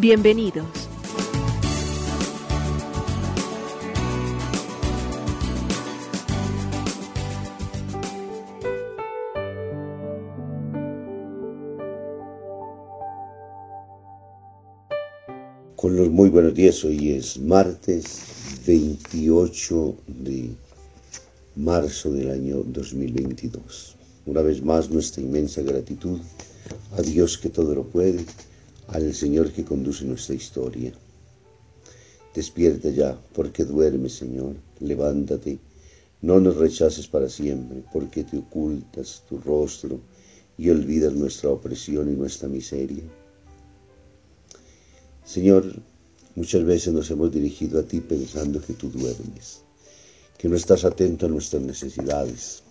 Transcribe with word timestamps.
Bienvenidos. 0.00 0.64
Con 15.74 15.96
los 15.96 16.08
muy 16.10 16.28
buenos 16.28 16.54
días, 16.54 16.84
hoy 16.84 17.10
es 17.10 17.36
martes 17.40 18.20
28 18.68 19.96
de 20.06 20.50
marzo 21.56 22.12
del 22.12 22.30
año 22.30 22.62
2022. 22.64 23.96
Una 24.26 24.42
vez 24.42 24.62
más 24.62 24.90
nuestra 24.90 25.24
inmensa 25.24 25.60
gratitud 25.62 26.20
a 26.96 27.02
Dios 27.02 27.36
que 27.36 27.50
todo 27.50 27.74
lo 27.74 27.82
puede, 27.82 28.24
al 28.88 29.14
Señor 29.14 29.52
que 29.52 29.64
conduce 29.64 30.04
nuestra 30.04 30.34
historia. 30.34 30.92
Despierta 32.34 32.88
ya, 32.88 33.20
porque 33.34 33.64
duerme, 33.64 34.08
Señor, 34.08 34.56
levántate, 34.80 35.58
no 36.22 36.40
nos 36.40 36.56
rechaces 36.56 37.06
para 37.06 37.28
siempre, 37.28 37.84
porque 37.92 38.24
te 38.24 38.38
ocultas 38.38 39.22
tu 39.28 39.38
rostro 39.38 40.00
y 40.56 40.70
olvidas 40.70 41.12
nuestra 41.12 41.50
opresión 41.50 42.10
y 42.10 42.16
nuestra 42.16 42.48
miseria. 42.48 43.04
Señor, 45.24 45.64
muchas 46.34 46.64
veces 46.64 46.94
nos 46.94 47.10
hemos 47.10 47.30
dirigido 47.30 47.80
a 47.80 47.82
ti 47.82 48.00
pensando 48.00 48.60
que 48.60 48.72
tú 48.72 48.88
duermes, 48.88 49.60
que 50.38 50.48
no 50.48 50.56
estás 50.56 50.84
atento 50.84 51.26
a 51.26 51.28
nuestras 51.28 51.62
necesidades, 51.62 52.62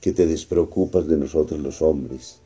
que 0.00 0.12
te 0.12 0.26
despreocupas 0.26 1.06
de 1.06 1.16
nosotros 1.16 1.60
los 1.60 1.80
hombres, 1.80 2.38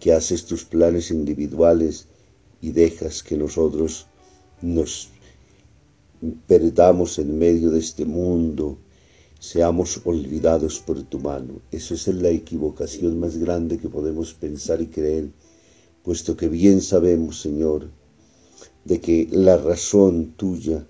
que 0.00 0.12
haces 0.12 0.44
tus 0.44 0.64
planes 0.64 1.12
individuales 1.12 2.08
y 2.64 2.72
dejas 2.72 3.22
que 3.22 3.36
nosotros 3.36 4.06
nos 4.62 5.10
perdamos 6.46 7.18
en 7.18 7.38
medio 7.38 7.70
de 7.70 7.78
este 7.78 8.06
mundo, 8.06 8.78
seamos 9.38 10.00
olvidados 10.06 10.78
por 10.80 11.02
tu 11.02 11.18
mano. 11.18 11.60
Eso 11.70 11.92
es 11.92 12.06
la 12.08 12.30
equivocación 12.30 13.20
más 13.20 13.36
grande 13.36 13.76
que 13.76 13.90
podemos 13.90 14.32
pensar 14.32 14.80
y 14.80 14.86
creer, 14.86 15.28
puesto 16.02 16.38
que 16.38 16.48
bien 16.48 16.80
sabemos, 16.80 17.42
Señor, 17.42 17.90
de 18.86 18.98
que 18.98 19.28
la 19.30 19.58
razón 19.58 20.32
tuya, 20.34 20.86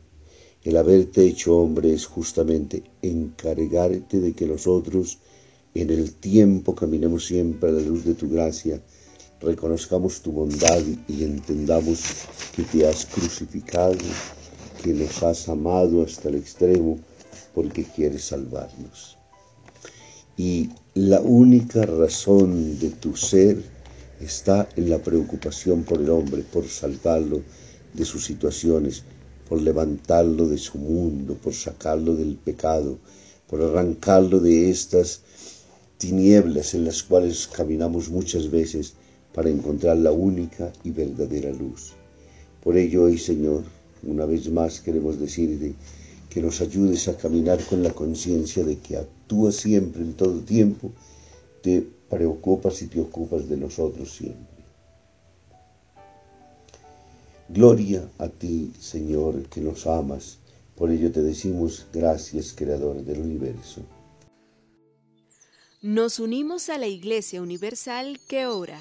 el 0.63 0.77
haberte 0.77 1.27
hecho 1.27 1.57
hombre, 1.59 1.93
es 1.93 2.07
justamente 2.07 2.85
encargarte 3.03 4.21
de 4.21 4.33
que 4.33 4.47
nosotros 4.47 5.19
en 5.75 5.91
el 5.91 6.13
tiempo 6.15 6.77
caminemos 6.77 7.27
siempre 7.27 7.71
a 7.71 7.73
la 7.73 7.81
luz 7.81 8.05
de 8.05 8.15
tu 8.15 8.29
gracia, 8.29 8.81
reconozcamos 9.45 10.21
tu 10.21 10.33
bondad 10.33 10.83
y 11.09 11.25
entendamos 11.25 12.01
que 12.55 12.63
te 12.65 12.87
has 12.87 13.07
crucificado, 13.07 13.97
que 14.83 14.93
nos 14.93 15.23
has 15.23 15.49
amado 15.49 16.03
hasta 16.03 16.29
el 16.29 16.37
extremo 16.37 16.99
porque 17.55 17.85
quieres 17.85 18.25
salvarnos. 18.25 19.17
Y 20.37 20.71
la 20.95 21.21
única 21.21 21.83
razón 21.83 22.79
de 22.81 22.91
tu 22.91 23.17
ser 23.17 23.63
está 24.21 24.69
en 24.77 24.91
la 24.91 24.99
preocupación 24.99 25.85
por 25.85 26.01
el 26.01 26.11
hombre, 26.11 26.43
por 26.43 26.67
salvarlo 26.67 27.43
de 27.93 28.05
sus 28.05 28.25
situaciones, 28.25 29.05
por 29.49 29.61
levantarlo 29.61 30.49
de 30.49 30.59
su 30.59 30.79
mundo, 30.79 31.35
por 31.35 31.55
sacarlo 31.55 32.17
del 32.17 32.37
pecado, 32.37 32.99
por 33.49 33.63
arrancarlo 33.63 34.41
de 34.41 34.71
estas 34.71 35.21
tinieblas 35.99 36.75
en 36.75 36.85
las 36.85 37.03
cuales 37.03 37.47
caminamos 37.47 38.09
muchas 38.09 38.51
veces 38.51 38.95
para 39.35 39.51
encontrar 39.51 39.97
la 39.97 40.13
única 40.13 40.73
y 40.85 40.91
verdadera 40.91 41.51
luz. 41.51 41.93
Por 42.63 42.77
ello 42.77 43.05
hoy, 43.05 43.19
Señor, 43.19 43.65
una 44.05 44.25
vez 44.25 44.49
más 44.49 44.81
queremos 44.81 45.19
decirte 45.19 45.75
que 46.31 46.41
nos 46.41 46.61
ayudes 46.61 47.09
a 47.09 47.17
caminar 47.17 47.63
con 47.65 47.83
la 47.83 47.91
conciencia 47.91 48.65
de 48.65 48.79
que 48.79 48.97
actúas 48.97 49.57
siempre 49.57 50.03
en 50.03 50.15
todo 50.15 50.41
tiempo, 50.41 50.91
te 51.63 51.87
preocupas 52.09 52.81
y 52.83 52.87
te 52.87 53.01
ocupas 53.01 53.49
de 53.49 53.57
nosotros 53.57 54.11
siempre. 54.11 54.55
Gloria 57.49 58.09
a 58.19 58.29
ti, 58.29 58.73
Señor, 58.81 59.45
que 59.49 59.61
nos 59.61 59.87
amas. 59.87 60.39
Por 60.77 60.91
ello 60.91 61.13
te 61.13 61.23
decimos 61.23 61.87
gracias, 61.93 62.53
Creador 62.53 63.05
del 63.05 63.21
universo. 63.21 63.83
Nos 65.83 66.19
unimos 66.19 66.71
a 66.71 66.79
la 66.79 66.87
Iglesia 66.87 67.43
Universal 67.43 68.19
que 68.27 68.47
ora. 68.47 68.81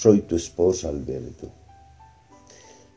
Soy 0.00 0.22
tu 0.22 0.34
esposa, 0.34 0.88
Alberto. 0.88 1.50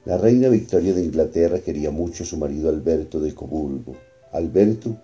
La 0.05 0.17
reina 0.17 0.47
Victoria 0.47 0.93
de 0.93 1.03
Inglaterra 1.03 1.59
quería 1.59 1.91
mucho 1.91 2.23
a 2.23 2.25
su 2.25 2.37
marido 2.37 2.69
Alberto 2.69 3.19
de 3.19 3.35
Coburgo. 3.35 3.93
Alberto 4.31 4.95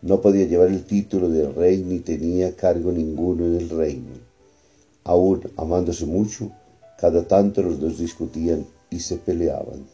no 0.00 0.22
podía 0.22 0.46
llevar 0.46 0.68
el 0.68 0.84
título 0.84 1.28
de 1.28 1.52
rey 1.52 1.84
ni 1.86 1.98
tenía 1.98 2.56
cargo 2.56 2.90
ninguno 2.90 3.44
en 3.44 3.56
el 3.56 3.68
reino. 3.68 4.14
Aún 5.04 5.42
amándose 5.58 6.06
mucho, 6.06 6.50
cada 6.96 7.28
tanto 7.28 7.62
los 7.62 7.78
dos 7.78 7.98
discutían 7.98 8.66
y 8.88 9.00
se 9.00 9.16
peleaban. 9.16 9.84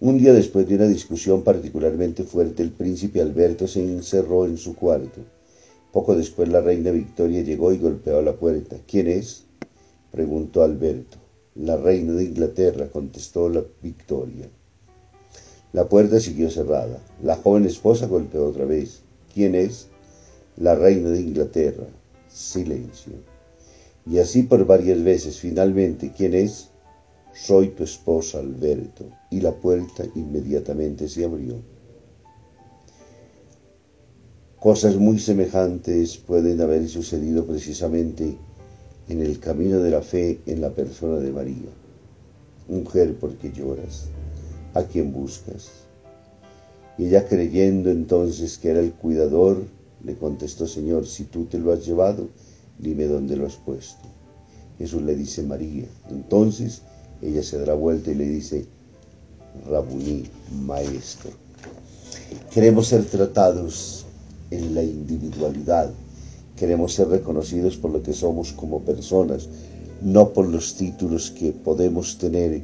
Un 0.00 0.18
día 0.18 0.34
después 0.34 0.68
de 0.68 0.74
una 0.74 0.88
discusión 0.88 1.42
particularmente 1.42 2.22
fuerte, 2.22 2.62
el 2.62 2.70
príncipe 2.70 3.22
Alberto 3.22 3.66
se 3.66 3.80
encerró 3.80 4.44
en 4.44 4.58
su 4.58 4.76
cuarto. 4.76 5.22
Poco 5.90 6.14
después 6.14 6.50
la 6.50 6.60
reina 6.60 6.90
Victoria 6.90 7.40
llegó 7.40 7.72
y 7.72 7.78
golpeó 7.78 8.20
la 8.20 8.34
puerta. 8.34 8.76
¿Quién 8.86 9.08
es? 9.08 9.44
Preguntó 10.14 10.62
Alberto. 10.62 11.18
La 11.56 11.76
reina 11.76 12.12
de 12.12 12.24
Inglaterra, 12.24 12.88
contestó 12.88 13.48
la 13.48 13.64
Victoria. 13.82 14.48
La 15.72 15.88
puerta 15.88 16.20
siguió 16.20 16.50
cerrada. 16.50 17.00
La 17.22 17.36
joven 17.36 17.64
esposa 17.64 18.06
golpeó 18.06 18.46
otra 18.46 18.64
vez. 18.64 19.00
¿Quién 19.34 19.56
es? 19.56 19.88
La 20.56 20.76
reina 20.76 21.10
de 21.10 21.20
Inglaterra. 21.20 21.86
Silencio. 22.28 23.14
Y 24.06 24.18
así 24.18 24.44
por 24.44 24.64
varias 24.66 25.02
veces. 25.02 25.38
Finalmente, 25.38 26.12
¿quién 26.16 26.34
es? 26.34 26.68
soy 27.34 27.70
tu 27.70 27.82
esposa 27.82 28.38
Alberto. 28.38 29.04
Y 29.30 29.40
la 29.40 29.52
puerta 29.52 30.04
inmediatamente 30.14 31.08
se 31.08 31.24
abrió. 31.24 31.56
Cosas 34.60 34.96
muy 34.96 35.18
semejantes 35.18 36.16
pueden 36.16 36.60
haber 36.60 36.88
sucedido 36.88 37.44
precisamente 37.44 38.38
en 39.08 39.20
el 39.20 39.38
camino 39.38 39.80
de 39.80 39.90
la 39.90 40.02
fe 40.02 40.40
en 40.46 40.60
la 40.60 40.70
persona 40.70 41.18
de 41.18 41.32
María. 41.32 41.70
Mujer, 42.68 43.14
¿por 43.16 43.34
qué 43.36 43.52
lloras? 43.52 44.06
¿A 44.74 44.82
quién 44.84 45.12
buscas? 45.12 45.70
Y 46.96 47.06
ella 47.06 47.26
creyendo 47.26 47.90
entonces 47.90 48.58
que 48.58 48.70
era 48.70 48.80
el 48.80 48.92
cuidador, 48.92 49.64
le 50.02 50.14
contestó, 50.14 50.66
Señor, 50.66 51.06
si 51.06 51.24
tú 51.24 51.44
te 51.44 51.58
lo 51.58 51.72
has 51.72 51.84
llevado, 51.84 52.28
dime 52.78 53.06
dónde 53.06 53.36
lo 53.36 53.46
has 53.46 53.56
puesto. 53.56 54.08
Jesús 54.78 55.02
le 55.02 55.14
dice 55.14 55.42
María. 55.42 55.86
Entonces 56.10 56.82
ella 57.22 57.42
se 57.42 57.58
da 57.58 57.74
vuelta 57.74 58.10
y 58.10 58.14
le 58.14 58.26
dice, 58.26 58.66
Rabuní, 59.68 60.24
maestro. 60.66 61.30
Queremos 62.52 62.88
ser 62.88 63.04
tratados 63.04 64.04
en 64.50 64.74
la 64.74 64.82
individualidad. 64.82 65.92
Queremos 66.56 66.94
ser 66.94 67.08
reconocidos 67.08 67.76
por 67.76 67.90
lo 67.90 68.02
que 68.02 68.12
somos 68.12 68.52
como 68.52 68.84
personas, 68.84 69.48
no 70.02 70.32
por 70.32 70.46
los 70.48 70.74
títulos 70.74 71.30
que 71.30 71.52
podemos 71.52 72.18
tener, 72.18 72.62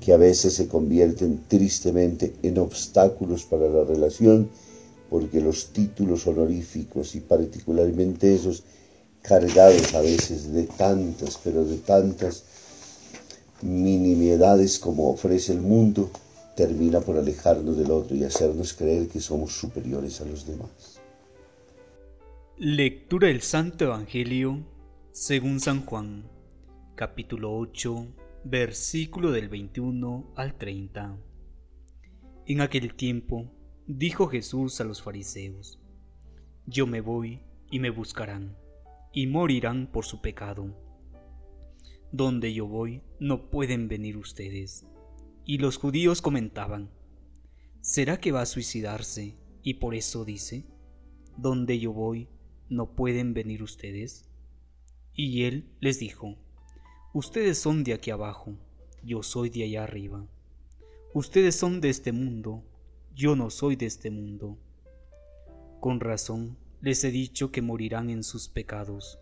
que 0.00 0.12
a 0.12 0.16
veces 0.16 0.54
se 0.54 0.68
convierten 0.68 1.40
tristemente 1.48 2.34
en 2.42 2.58
obstáculos 2.58 3.44
para 3.44 3.68
la 3.68 3.84
relación, 3.84 4.48
porque 5.10 5.40
los 5.40 5.72
títulos 5.72 6.26
honoríficos 6.26 7.14
y 7.14 7.20
particularmente 7.20 8.34
esos 8.34 8.64
cargados 9.22 9.94
a 9.94 10.00
veces 10.00 10.52
de 10.52 10.64
tantas, 10.64 11.38
pero 11.42 11.64
de 11.64 11.76
tantas 11.78 12.44
minimidades 13.62 14.78
como 14.78 15.10
ofrece 15.10 15.52
el 15.52 15.60
mundo, 15.60 16.10
termina 16.56 17.00
por 17.00 17.16
alejarnos 17.16 17.76
del 17.76 17.90
otro 17.90 18.16
y 18.16 18.24
hacernos 18.24 18.72
creer 18.72 19.08
que 19.08 19.20
somos 19.20 19.52
superiores 19.52 20.20
a 20.20 20.24
los 20.24 20.46
demás. 20.46 20.97
Lectura 22.60 23.28
del 23.28 23.40
Santo 23.40 23.84
Evangelio 23.84 24.66
según 25.12 25.60
San 25.60 25.86
Juan, 25.86 26.28
capítulo 26.96 27.56
8, 27.56 28.14
versículo 28.42 29.30
del 29.30 29.48
21 29.48 30.32
al 30.34 30.58
30. 30.58 31.16
En 32.46 32.60
aquel 32.60 32.94
tiempo 32.94 33.48
dijo 33.86 34.26
Jesús 34.26 34.80
a 34.80 34.84
los 34.84 35.02
fariseos, 35.02 35.80
Yo 36.66 36.88
me 36.88 37.00
voy 37.00 37.42
y 37.70 37.78
me 37.78 37.90
buscarán, 37.90 38.56
y 39.12 39.28
morirán 39.28 39.86
por 39.92 40.04
su 40.04 40.20
pecado 40.20 40.74
donde 42.10 42.52
yo 42.52 42.66
voy 42.66 43.02
no 43.20 43.50
pueden 43.50 43.86
venir 43.86 44.16
ustedes. 44.16 44.84
Y 45.44 45.58
los 45.58 45.76
judíos 45.76 46.20
comentaban, 46.22 46.90
¿será 47.82 48.18
que 48.18 48.32
va 48.32 48.42
a 48.42 48.46
suicidarse 48.46 49.36
y 49.62 49.74
por 49.74 49.94
eso 49.94 50.24
dice, 50.24 50.66
donde 51.36 51.78
yo 51.78 51.92
voy 51.92 52.28
no 52.68 52.94
pueden 52.94 53.34
venir 53.34 53.62
ustedes? 53.62 54.28
Y 55.14 55.44
él 55.44 55.68
les 55.80 55.98
dijo, 55.98 56.36
ustedes 57.12 57.58
son 57.58 57.84
de 57.84 57.94
aquí 57.94 58.10
abajo, 58.10 58.56
yo 59.02 59.22
soy 59.22 59.50
de 59.50 59.64
allá 59.64 59.84
arriba. 59.84 60.26
Ustedes 61.14 61.56
son 61.56 61.80
de 61.80 61.88
este 61.88 62.12
mundo, 62.12 62.62
yo 63.14 63.34
no 63.34 63.50
soy 63.50 63.76
de 63.76 63.86
este 63.86 64.10
mundo. 64.10 64.58
Con 65.80 66.00
razón 66.00 66.58
les 66.80 67.02
he 67.04 67.10
dicho 67.10 67.50
que 67.50 67.62
morirán 67.62 68.10
en 68.10 68.22
sus 68.22 68.48
pecados, 68.48 69.18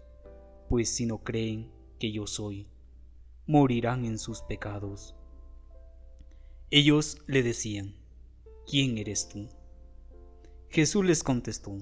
pues 0.68 0.88
si 0.90 1.06
no 1.06 1.22
creen 1.22 1.70
que 1.98 2.12
yo 2.12 2.26
soy, 2.26 2.66
morirán 3.46 4.04
en 4.04 4.18
sus 4.18 4.42
pecados. 4.42 5.14
Ellos 6.70 7.22
le 7.26 7.42
decían, 7.42 7.94
¿quién 8.68 8.98
eres 8.98 9.28
tú? 9.28 9.48
Jesús 10.68 11.04
les 11.04 11.22
contestó, 11.22 11.78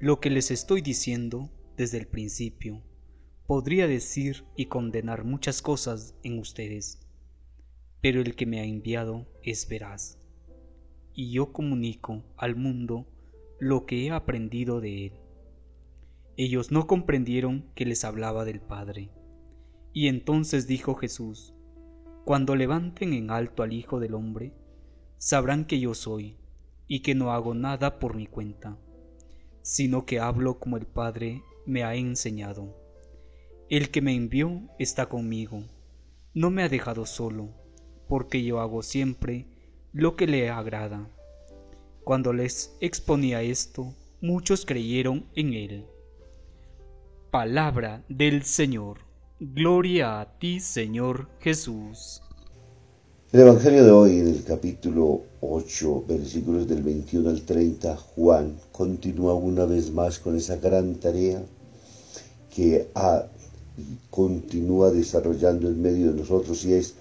lo 0.00 0.18
que 0.18 0.30
les 0.30 0.50
estoy 0.50 0.80
diciendo 0.80 1.50
desde 1.76 1.98
el 1.98 2.06
principio, 2.06 2.82
podría 3.46 3.86
decir 3.86 4.46
y 4.56 4.66
condenar 4.66 5.24
muchas 5.24 5.60
cosas 5.60 6.14
en 6.22 6.38
ustedes, 6.38 7.06
pero 8.00 8.22
el 8.22 8.34
que 8.34 8.46
me 8.46 8.60
ha 8.60 8.64
enviado 8.64 9.26
es 9.42 9.68
veraz, 9.68 10.18
y 11.12 11.32
yo 11.32 11.52
comunico 11.52 12.24
al 12.38 12.56
mundo 12.56 13.06
lo 13.58 13.84
que 13.84 14.06
he 14.06 14.10
aprendido 14.10 14.80
de 14.80 15.06
él. 15.06 15.12
Ellos 16.38 16.72
no 16.72 16.86
comprendieron 16.86 17.70
que 17.74 17.84
les 17.84 18.02
hablaba 18.04 18.46
del 18.46 18.60
Padre 18.60 19.10
y 19.92 20.08
entonces 20.08 20.66
dijo 20.66 20.94
Jesús, 20.94 21.52
Cuando 22.24 22.56
levanten 22.56 23.12
en 23.12 23.30
alto 23.30 23.62
al 23.62 23.74
Hijo 23.74 24.00
del 24.00 24.14
Hombre, 24.14 24.54
sabrán 25.18 25.66
que 25.66 25.78
yo 25.78 25.92
soy, 25.92 26.38
y 26.86 27.00
que 27.00 27.14
no 27.14 27.32
hago 27.32 27.54
nada 27.54 27.98
por 27.98 28.14
mi 28.14 28.26
cuenta, 28.26 28.78
sino 29.70 30.04
que 30.04 30.18
hablo 30.18 30.58
como 30.58 30.76
el 30.76 30.84
Padre 30.84 31.44
me 31.64 31.84
ha 31.84 31.94
enseñado. 31.94 32.76
El 33.68 33.92
que 33.92 34.02
me 34.02 34.16
envió 34.16 34.62
está 34.80 35.08
conmigo, 35.08 35.62
no 36.34 36.50
me 36.50 36.64
ha 36.64 36.68
dejado 36.68 37.06
solo, 37.06 37.50
porque 38.08 38.42
yo 38.42 38.58
hago 38.58 38.82
siempre 38.82 39.46
lo 39.92 40.16
que 40.16 40.26
le 40.26 40.50
agrada. 40.50 41.08
Cuando 42.02 42.32
les 42.32 42.76
exponía 42.80 43.42
esto, 43.42 43.94
muchos 44.20 44.66
creyeron 44.66 45.26
en 45.36 45.54
él. 45.54 45.86
Palabra 47.30 48.04
del 48.08 48.42
Señor. 48.42 49.02
Gloria 49.38 50.20
a 50.20 50.36
ti, 50.40 50.58
Señor 50.58 51.30
Jesús. 51.38 52.22
El 53.32 53.42
Evangelio 53.42 53.84
de 53.84 53.92
hoy, 53.92 54.18
en 54.18 54.26
el 54.26 54.42
capítulo 54.42 55.22
8, 55.40 56.04
versículos 56.08 56.66
del 56.66 56.82
21 56.82 57.30
al 57.30 57.42
30, 57.42 57.96
Juan 57.96 58.56
continúa 58.72 59.34
una 59.34 59.66
vez 59.66 59.92
más 59.92 60.18
con 60.18 60.36
esa 60.36 60.56
gran 60.56 60.96
tarea 60.96 61.40
que 62.52 62.88
ha, 62.92 63.26
continúa 64.10 64.90
desarrollando 64.90 65.68
en 65.68 65.80
medio 65.80 66.10
de 66.10 66.18
nosotros 66.18 66.64
y 66.64 66.72
es 66.72 66.94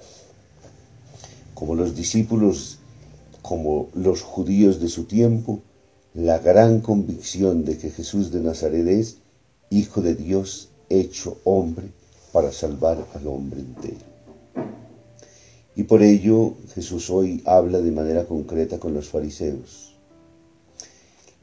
como 1.56 1.74
los 1.74 1.96
discípulos, 1.96 2.78
como 3.42 3.90
los 3.96 4.22
judíos 4.22 4.80
de 4.80 4.90
su 4.90 5.06
tiempo, 5.06 5.62
la 6.14 6.38
gran 6.38 6.82
convicción 6.82 7.66
de 7.66 7.80
que 7.80 7.90
Jesús 7.90 8.32
de 8.32 8.42
Nazaret 8.42 8.86
es 8.88 9.18
Hijo 9.72 10.04
de 10.04 10.14
Dios 10.14 10.70
hecho 10.90 11.40
hombre 11.44 11.90
para 12.32 12.52
salvar 12.52 13.04
al 13.16 13.26
hombre 13.26 13.62
entero. 13.62 14.09
Y 15.80 15.84
por 15.84 16.04
ello 16.04 16.56
Jesús 16.76 17.10
hoy 17.10 17.42
habla 17.46 17.80
de 17.80 17.94
manera 17.94 18.26
concreta 18.26 18.80
con 18.80 18.94
los 18.94 19.08
fariseos. 19.08 19.96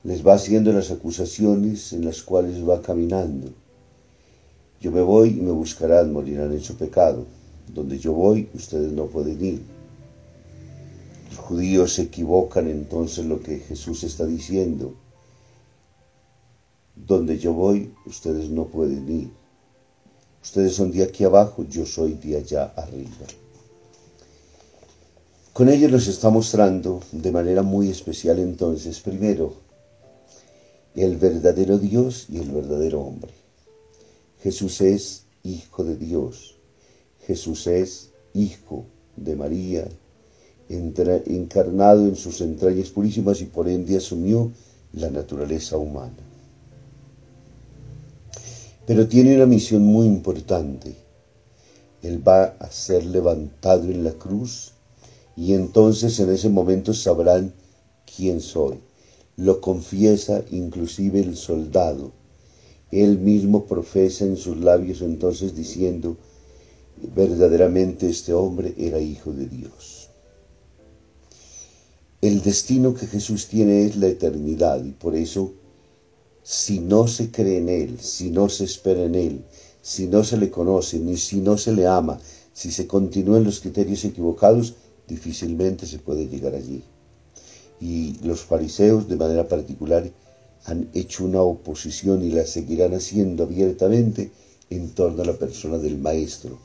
Les 0.04 0.26
va 0.26 0.34
haciendo 0.34 0.74
las 0.74 0.90
acusaciones 0.90 1.94
en 1.94 2.04
las 2.04 2.22
cuales 2.22 2.62
va 2.68 2.82
caminando. 2.82 3.48
Yo 4.78 4.92
me 4.92 5.00
voy 5.00 5.30
y 5.30 5.40
me 5.40 5.52
buscarán, 5.52 6.12
morirán 6.12 6.52
en 6.52 6.60
su 6.60 6.76
pecado. 6.76 7.24
Donde 7.72 7.98
yo 7.98 8.12
voy, 8.12 8.50
ustedes 8.52 8.92
no 8.92 9.06
pueden 9.06 9.42
ir. 9.42 9.62
Los 11.30 11.38
judíos 11.38 11.94
se 11.94 12.02
equivocan 12.02 12.68
entonces 12.68 13.24
lo 13.24 13.40
que 13.40 13.60
Jesús 13.60 14.04
está 14.04 14.26
diciendo. 14.26 14.92
Donde 16.94 17.38
yo 17.38 17.54
voy, 17.54 17.90
ustedes 18.04 18.50
no 18.50 18.66
pueden 18.66 19.10
ir. 19.10 19.30
Ustedes 20.42 20.74
son 20.74 20.92
de 20.92 21.04
aquí 21.04 21.24
abajo, 21.24 21.64
yo 21.64 21.86
soy 21.86 22.12
de 22.22 22.36
allá 22.36 22.66
arriba. 22.76 23.26
Con 25.56 25.70
ello 25.70 25.88
nos 25.88 26.06
está 26.06 26.28
mostrando 26.28 27.00
de 27.12 27.32
manera 27.32 27.62
muy 27.62 27.88
especial 27.88 28.40
entonces, 28.40 29.00
primero, 29.00 29.54
el 30.94 31.16
verdadero 31.16 31.78
Dios 31.78 32.26
y 32.28 32.36
el 32.36 32.50
verdadero 32.50 33.00
hombre. 33.00 33.32
Jesús 34.42 34.82
es 34.82 35.24
Hijo 35.44 35.82
de 35.82 35.96
Dios. 35.96 36.58
Jesús 37.26 37.66
es 37.68 38.10
Hijo 38.34 38.84
de 39.16 39.34
María, 39.34 39.88
encarnado 40.68 42.06
en 42.06 42.16
sus 42.16 42.42
entrañas 42.42 42.90
purísimas 42.90 43.40
y 43.40 43.46
por 43.46 43.66
ende 43.66 43.96
asumió 43.96 44.52
la 44.92 45.08
naturaleza 45.08 45.78
humana. 45.78 46.22
Pero 48.86 49.08
tiene 49.08 49.36
una 49.36 49.46
misión 49.46 49.86
muy 49.86 50.06
importante. 50.06 50.94
Él 52.02 52.22
va 52.28 52.44
a 52.44 52.70
ser 52.70 53.06
levantado 53.06 53.84
en 53.84 54.04
la 54.04 54.12
cruz 54.12 54.75
y 55.36 55.52
entonces 55.52 56.18
en 56.18 56.30
ese 56.30 56.48
momento 56.48 56.94
sabrán 56.94 57.52
quién 58.16 58.40
soy. 58.40 58.80
Lo 59.36 59.60
confiesa 59.60 60.42
inclusive 60.50 61.20
el 61.20 61.36
soldado. 61.36 62.12
Él 62.90 63.18
mismo 63.18 63.66
profesa 63.66 64.24
en 64.24 64.36
sus 64.36 64.56
labios 64.56 65.02
entonces 65.02 65.54
diciendo, 65.54 66.16
verdaderamente 67.14 68.08
este 68.08 68.32
hombre 68.32 68.74
era 68.78 68.98
hijo 68.98 69.32
de 69.32 69.46
Dios. 69.46 70.08
El 72.22 72.40
destino 72.42 72.94
que 72.94 73.06
Jesús 73.06 73.46
tiene 73.48 73.84
es 73.84 73.96
la 73.96 74.06
eternidad 74.06 74.82
y 74.82 74.92
por 74.92 75.14
eso 75.14 75.52
si 76.42 76.78
no 76.78 77.08
se 77.08 77.30
cree 77.30 77.58
en 77.58 77.68
Él, 77.68 78.00
si 78.00 78.30
no 78.30 78.48
se 78.48 78.64
espera 78.64 79.02
en 79.02 79.16
Él, 79.16 79.44
si 79.82 80.06
no 80.06 80.24
se 80.24 80.38
le 80.38 80.48
conoce, 80.48 80.98
ni 80.98 81.16
si 81.16 81.40
no 81.40 81.58
se 81.58 81.72
le 81.72 81.86
ama, 81.86 82.18
Si 82.54 82.72
se 82.72 82.86
continúan 82.86 83.44
los 83.44 83.60
criterios 83.60 84.02
equivocados, 84.06 84.74
difícilmente 85.08 85.86
se 85.86 85.98
puede 85.98 86.28
llegar 86.28 86.54
allí. 86.54 86.82
Y 87.80 88.18
los 88.22 88.40
fariseos, 88.40 89.08
de 89.08 89.16
manera 89.16 89.46
particular, 89.48 90.10
han 90.64 90.88
hecho 90.94 91.24
una 91.24 91.42
oposición 91.42 92.22
y 92.22 92.30
la 92.30 92.44
seguirán 92.46 92.94
haciendo 92.94 93.44
abiertamente 93.44 94.30
en 94.70 94.90
torno 94.90 95.22
a 95.22 95.26
la 95.26 95.34
persona 95.34 95.78
del 95.78 95.98
Maestro. 95.98 96.58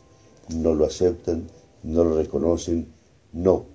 No 0.49 0.73
lo 0.73 0.85
aceptan, 0.85 1.47
no 1.83 2.03
lo 2.03 2.17
reconocen, 2.17 2.87
no 3.33 3.65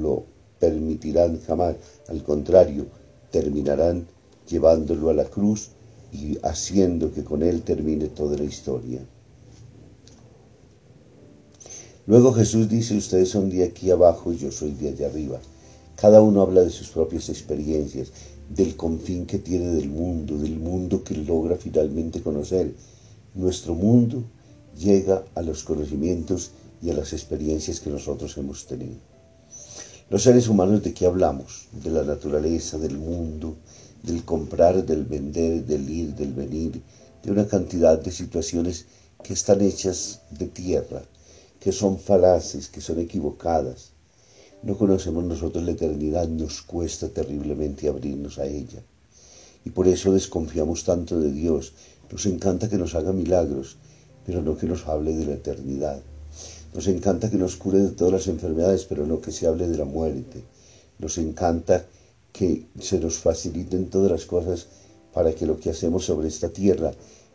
lo 0.00 0.24
permitirán 0.58 1.40
jamás. 1.42 1.76
Al 2.08 2.22
contrario, 2.22 2.86
terminarán 3.30 4.06
llevándolo 4.48 5.10
a 5.10 5.14
la 5.14 5.24
cruz 5.24 5.70
y 6.12 6.38
haciendo 6.42 7.12
que 7.12 7.24
con 7.24 7.42
él 7.42 7.62
termine 7.62 8.08
toda 8.08 8.36
la 8.36 8.44
historia. 8.44 9.00
Luego 12.06 12.32
Jesús 12.32 12.68
dice, 12.68 12.96
ustedes 12.96 13.30
son 13.30 13.50
de 13.50 13.64
aquí 13.64 13.90
abajo 13.90 14.32
y 14.32 14.38
yo 14.38 14.52
soy 14.52 14.70
de 14.72 14.90
allá 14.90 15.08
arriba. 15.08 15.40
Cada 15.96 16.22
uno 16.22 16.40
habla 16.40 16.60
de 16.60 16.70
sus 16.70 16.90
propias 16.90 17.28
experiencias, 17.28 18.12
del 18.48 18.76
confín 18.76 19.26
que 19.26 19.38
tiene 19.38 19.66
del 19.74 19.88
mundo, 19.88 20.38
del 20.38 20.56
mundo 20.56 21.02
que 21.02 21.16
logra 21.16 21.56
finalmente 21.56 22.22
conocer. 22.22 22.72
Nuestro 23.34 23.74
mundo 23.74 24.22
llega 24.78 25.24
a 25.34 25.42
los 25.42 25.64
conocimientos 25.64 26.52
y 26.80 26.90
a 26.90 26.94
las 26.94 27.12
experiencias 27.12 27.80
que 27.80 27.90
nosotros 27.90 28.38
hemos 28.38 28.66
tenido. 28.66 28.94
Los 30.08 30.22
seres 30.22 30.46
humanos 30.46 30.84
de 30.84 30.94
qué 30.94 31.06
hablamos? 31.06 31.66
De 31.82 31.90
la 31.90 32.04
naturaleza, 32.04 32.78
del 32.78 32.98
mundo, 32.98 33.56
del 34.04 34.24
comprar, 34.24 34.86
del 34.86 35.04
vender, 35.04 35.64
del 35.66 35.90
ir, 35.90 36.14
del 36.14 36.32
venir, 36.32 36.80
de 37.24 37.32
una 37.32 37.48
cantidad 37.48 37.98
de 37.98 38.12
situaciones 38.12 38.86
que 39.24 39.32
están 39.32 39.60
hechas 39.60 40.20
de 40.30 40.46
tierra, 40.46 41.02
que 41.66 41.72
son 41.72 41.98
falaces, 41.98 42.68
que 42.68 42.80
son 42.80 43.00
equivocadas. 43.00 43.90
No 44.62 44.78
conocemos 44.78 45.24
nosotros 45.24 45.64
la 45.64 45.72
eternidad, 45.72 46.28
nos 46.28 46.62
cuesta 46.62 47.08
terriblemente 47.08 47.88
abrirnos 47.88 48.38
a 48.38 48.46
ella. 48.46 48.80
Y 49.64 49.70
por 49.70 49.88
eso 49.88 50.12
desconfiamos 50.12 50.84
tanto 50.84 51.18
de 51.18 51.32
Dios. 51.32 51.72
Nos 52.12 52.24
encanta 52.26 52.68
que 52.68 52.78
nos 52.78 52.94
haga 52.94 53.12
milagros, 53.12 53.78
pero 54.24 54.42
no 54.42 54.56
que 54.56 54.68
nos 54.68 54.86
hable 54.86 55.16
de 55.16 55.26
la 55.26 55.34
eternidad. 55.34 56.00
Nos 56.72 56.86
encanta 56.86 57.32
que 57.32 57.36
nos 57.36 57.56
cure 57.56 57.80
de 57.80 57.90
todas 57.90 58.12
las 58.12 58.28
enfermedades, 58.28 58.84
pero 58.84 59.04
no 59.04 59.20
que 59.20 59.32
se 59.32 59.48
hable 59.48 59.66
de 59.66 59.78
la 59.78 59.86
muerte. 59.86 60.44
Nos 61.00 61.18
encanta 61.18 61.84
que 62.32 62.66
se 62.78 63.00
nos 63.00 63.18
faciliten 63.18 63.90
todas 63.90 64.12
las 64.12 64.24
cosas 64.24 64.68
para 65.12 65.32
que 65.32 65.46
lo 65.46 65.58
que 65.58 65.70
hacemos 65.70 66.04
sobre 66.04 66.28
esta 66.28 66.48
tierra 66.48 66.92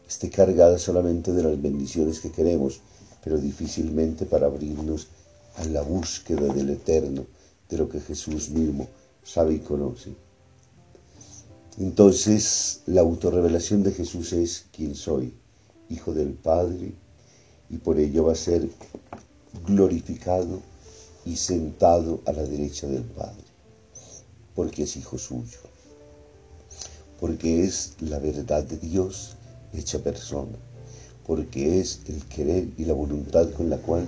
esté 0.07 0.29
cargada 0.29 0.77
solamente 0.77 1.33
de 1.33 1.43
las 1.43 1.61
bendiciones 1.61 2.21
que 2.21 2.31
queremos, 2.31 2.79
pero 3.23 3.37
difícilmente 3.37 4.25
para 4.25 4.47
abrirnos 4.47 5.07
a 5.57 5.65
la 5.65 5.81
búsqueda 5.81 6.53
del 6.53 6.69
eterno, 6.69 7.25
de 7.69 7.77
lo 7.77 7.89
que 7.89 7.99
Jesús 7.99 8.49
mismo 8.49 8.87
sabe 9.23 9.55
y 9.55 9.59
conoce. 9.59 10.13
Entonces, 11.77 12.81
la 12.85 13.01
autorrevelación 13.01 13.83
de 13.83 13.93
Jesús 13.93 14.33
es 14.33 14.65
quién 14.71 14.95
soy, 14.95 15.33
hijo 15.89 16.13
del 16.13 16.33
Padre, 16.33 16.93
y 17.69 17.77
por 17.77 17.97
ello 17.97 18.25
va 18.25 18.33
a 18.33 18.35
ser 18.35 18.69
glorificado 19.65 20.61
y 21.25 21.37
sentado 21.37 22.21
a 22.25 22.33
la 22.33 22.43
derecha 22.43 22.87
del 22.87 23.03
Padre, 23.03 23.43
porque 24.55 24.83
es 24.83 24.97
hijo 24.97 25.17
suyo, 25.17 25.59
porque 27.19 27.63
es 27.63 27.93
la 28.01 28.19
verdad 28.19 28.63
de 28.63 28.77
Dios 28.77 29.37
hecha 29.73 29.99
persona, 29.99 30.57
porque 31.25 31.79
es 31.79 32.01
el 32.07 32.23
querer 32.25 32.67
y 32.77 32.85
la 32.85 32.93
voluntad 32.93 33.49
con 33.51 33.69
la 33.69 33.77
cual 33.77 34.05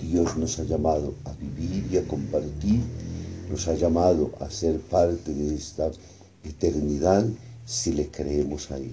Dios 0.00 0.36
nos 0.36 0.58
ha 0.58 0.64
llamado 0.64 1.14
a 1.24 1.32
vivir 1.34 1.86
y 1.90 1.96
a 1.96 2.06
compartir, 2.06 2.80
nos 3.50 3.68
ha 3.68 3.74
llamado 3.74 4.32
a 4.40 4.50
ser 4.50 4.80
parte 4.80 5.32
de 5.32 5.54
esta 5.54 5.90
eternidad 6.44 7.26
si 7.64 7.92
le 7.92 8.08
creemos 8.08 8.70
a 8.70 8.78
Él. 8.78 8.92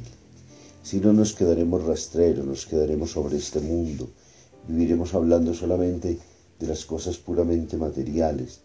Si 0.83 0.99
no 0.99 1.13
nos 1.13 1.33
quedaremos 1.33 1.83
rastreros, 1.83 2.45
nos 2.45 2.65
quedaremos 2.65 3.11
sobre 3.11 3.37
este 3.37 3.59
mundo, 3.59 4.09
viviremos 4.67 5.13
hablando 5.13 5.53
solamente 5.53 6.17
de 6.59 6.67
las 6.67 6.85
cosas 6.85 7.17
puramente 7.17 7.77
materiales. 7.77 8.59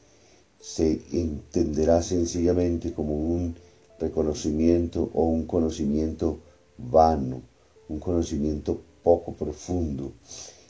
Se 0.61 1.01
entenderá 1.13 2.03
sencillamente 2.03 2.93
como 2.93 3.15
un 3.15 3.55
reconocimiento 3.99 5.11
o 5.15 5.25
un 5.25 5.47
conocimiento 5.47 6.39
vano, 6.79 7.43
un 7.89 7.99
conocimiento 7.99 8.81
poco 9.03 9.35
profundo. 9.35 10.13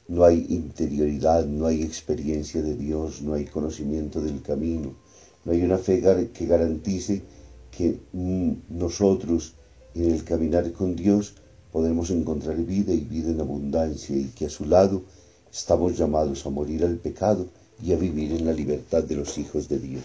No 0.08 0.24
hay 0.24 0.46
interioridad, 0.50 1.46
no 1.46 1.66
hay 1.66 1.82
experiencia 1.82 2.60
de 2.60 2.74
Dios, 2.74 3.22
no 3.22 3.34
hay 3.34 3.46
conocimiento 3.46 4.20
del 4.20 4.42
camino, 4.42 4.94
no 5.44 5.52
hay 5.52 5.62
una 5.62 5.78
fe 5.78 6.02
que 6.32 6.46
garantice 6.46 7.22
que 7.70 7.98
mm, 8.12 8.52
nosotros 8.70 9.54
en 9.94 10.10
el 10.10 10.24
caminar 10.24 10.72
con 10.72 10.96
Dios 10.96 11.34
podemos 11.72 12.10
encontrar 12.10 12.56
vida 12.56 12.92
y 12.92 13.00
vida 13.00 13.30
en 13.30 13.40
abundancia 13.40 14.16
y 14.16 14.26
que 14.26 14.46
a 14.46 14.50
su 14.50 14.64
lado 14.64 15.02
estamos 15.52 15.96
llamados 15.96 16.44
a 16.44 16.50
morir 16.50 16.84
al 16.84 16.96
pecado 16.96 17.46
y 17.82 17.92
a 17.92 17.96
vivir 17.96 18.32
en 18.32 18.46
la 18.46 18.52
libertad 18.52 19.02
de 19.04 19.16
los 19.16 19.38
hijos 19.38 19.68
de 19.68 19.78
Dios. 19.78 20.04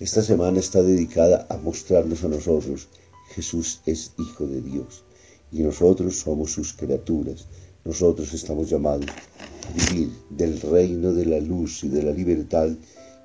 Esta 0.00 0.22
semana 0.22 0.58
está 0.58 0.82
dedicada 0.82 1.46
a 1.48 1.56
mostrarnos 1.56 2.24
a 2.24 2.28
nosotros 2.28 2.88
Jesús 3.30 3.80
es 3.84 4.12
Hijo 4.18 4.46
de 4.46 4.62
Dios 4.62 5.04
y 5.52 5.62
nosotros 5.62 6.16
somos 6.16 6.52
sus 6.52 6.72
criaturas. 6.72 7.46
Nosotros 7.84 8.32
estamos 8.34 8.68
llamados 8.68 9.06
a 9.08 9.92
vivir 9.92 10.10
del 10.30 10.60
reino 10.60 11.12
de 11.12 11.26
la 11.26 11.40
luz 11.40 11.84
y 11.84 11.88
de 11.88 12.02
la 12.02 12.12
libertad 12.12 12.70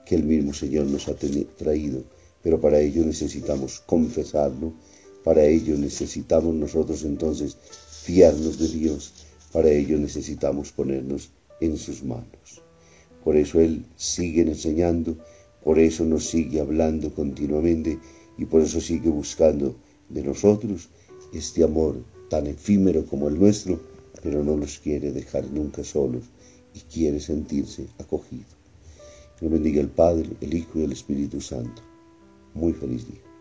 que 0.05 0.15
el 0.15 0.23
mismo 0.23 0.53
Señor 0.53 0.85
nos 0.87 1.07
ha 1.07 1.15
traído, 1.15 2.03
pero 2.41 2.59
para 2.59 2.79
ello 2.79 3.05
necesitamos 3.05 3.81
confesarlo, 3.85 4.73
para 5.23 5.43
ello 5.45 5.77
necesitamos 5.77 6.53
nosotros 6.55 7.03
entonces 7.03 7.57
fiarnos 8.03 8.59
de 8.59 8.67
Dios, 8.67 9.13
para 9.51 9.69
ello 9.69 9.97
necesitamos 9.97 10.71
ponernos 10.71 11.29
en 11.61 11.77
sus 11.77 12.03
manos. 12.03 12.61
Por 13.23 13.37
eso 13.37 13.61
Él 13.61 13.85
sigue 13.95 14.41
enseñando, 14.41 15.17
por 15.63 15.79
eso 15.79 16.03
nos 16.03 16.25
sigue 16.25 16.59
hablando 16.59 17.13
continuamente 17.13 17.97
y 18.37 18.45
por 18.45 18.61
eso 18.61 18.81
sigue 18.81 19.09
buscando 19.09 19.75
de 20.09 20.23
nosotros 20.23 20.89
este 21.33 21.63
amor 21.63 22.03
tan 22.33 22.47
efímero 22.47 23.05
como 23.05 23.27
el 23.27 23.39
nuestro, 23.39 23.79
pero 24.23 24.43
no 24.43 24.57
los 24.57 24.79
quiere 24.79 25.11
dejar 25.11 25.45
nunca 25.51 25.83
solos 25.83 26.23
y 26.73 26.79
quiere 26.79 27.19
sentirse 27.19 27.85
acogido. 27.99 28.49
Que 29.39 29.47
bendiga 29.47 29.79
el 29.79 29.89
Padre, 29.89 30.31
el 30.41 30.55
Hijo 30.55 30.79
y 30.79 30.83
el 30.83 30.93
Espíritu 30.93 31.39
Santo. 31.39 31.83
Muy 32.55 32.73
feliz 32.73 33.05
día. 33.05 33.32